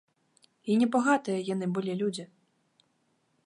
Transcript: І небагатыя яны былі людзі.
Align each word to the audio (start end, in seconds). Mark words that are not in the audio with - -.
І 0.71 0.77
небагатыя 0.83 1.45
яны 1.53 1.65
былі 1.77 1.93
людзі. 2.03 2.25